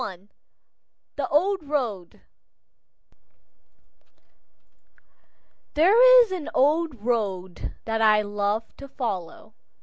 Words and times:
The 1.15 1.27
Old 1.29 1.61
Road 1.63 2.21
There 5.75 6.23
is 6.23 6.31
an 6.31 6.49
old 6.55 7.05
road 7.05 7.75
that 7.85 8.01
I 8.01 8.23
love 8.23 8.75
to 8.77 8.87
follow. 8.87 9.53